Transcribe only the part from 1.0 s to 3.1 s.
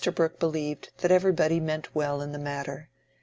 that everybody meant well in the matter.